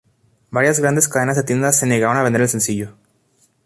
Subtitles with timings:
[0.49, 2.95] Varias grandes cadenas de tiendas se negaron a vender el sencillo.